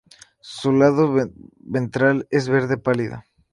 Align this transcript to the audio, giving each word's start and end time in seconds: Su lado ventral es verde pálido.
Su 0.39 0.71
lado 0.73 1.13
ventral 1.59 2.25
es 2.31 2.49
verde 2.49 2.77
pálido. 2.79 3.21